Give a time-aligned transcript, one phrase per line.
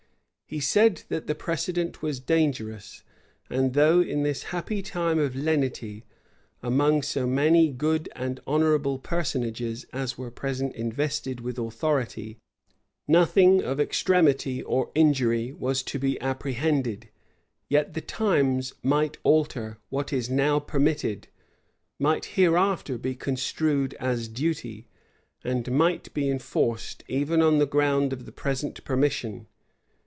[0.51, 3.03] He said, that the precedent was dangerous;
[3.49, 6.03] and though, in this happy time of lenity,
[6.61, 12.37] among so many good and honorable personages as were at present invested with authority,
[13.07, 17.07] nothing of extremity or injury was to be apprehended,
[17.69, 21.29] yet the times might alter; what now is permitted,
[21.97, 24.85] might hereafter be construed as duty,
[25.45, 29.47] and might be enforced even on the ground of the present permission.